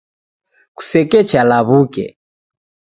Kusekecha 0.75 1.41
lawuke 1.49 2.05